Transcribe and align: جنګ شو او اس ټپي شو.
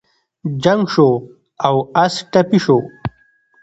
جنګ 0.63 0.81
شو 0.93 1.09
او 1.67 1.75
اس 2.03 2.13
ټپي 2.31 2.59
شو. 2.65 2.77